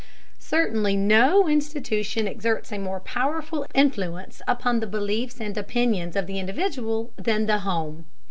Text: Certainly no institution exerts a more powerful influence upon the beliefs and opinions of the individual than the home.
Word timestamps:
Certainly 0.39 0.95
no 0.97 1.47
institution 1.47 2.27
exerts 2.27 2.71
a 2.71 2.79
more 2.79 2.99
powerful 2.99 3.67
influence 3.75 4.41
upon 4.47 4.79
the 4.79 4.87
beliefs 4.87 5.39
and 5.39 5.55
opinions 5.55 6.15
of 6.15 6.25
the 6.25 6.39
individual 6.39 7.13
than 7.17 7.45
the 7.45 7.59
home. 7.59 8.05